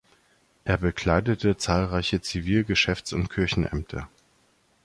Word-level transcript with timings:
Er 0.63 0.79
bekleidete 0.79 1.57
zahlreiche 1.57 2.21
Zivil-, 2.21 2.63
Geschäfts- 2.63 3.13
und 3.13 3.29
Kirchenämter. 3.29 4.09